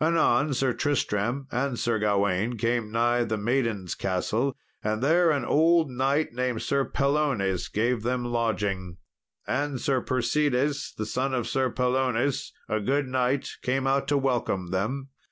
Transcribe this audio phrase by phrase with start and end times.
[0.00, 5.90] Anon Sir Tristram and Sir Gawain came nigh the Maiden's Castle, and there an old
[5.90, 8.98] knight named Sir Pellonnes gave them lodging.
[9.48, 14.68] And Sir Persides, the son of Sir Pellonnes, a good knight, came out to welcome
[14.70, 15.08] them.